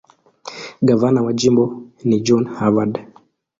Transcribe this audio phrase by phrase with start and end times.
[0.87, 1.63] Gavana wa jimbo
[2.07, 2.93] ni John Harvard.